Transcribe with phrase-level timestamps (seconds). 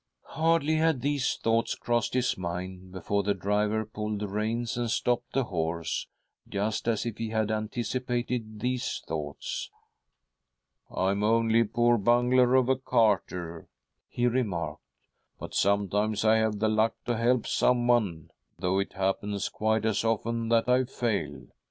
[0.29, 5.33] Hardly had these thoughts crossed his mind before the driver pulled the reins and stopped
[5.33, 6.07] the horse,
[6.49, 9.69] just as if he had anticipated these thoughts."
[10.89, 13.67] I am only a poor bungler of a carter,"
[14.09, 14.81] he remarked,"
[15.39, 20.49] but sometimes I have the luck to help someone— though it happens quite as often
[20.49, 21.45] that I fail.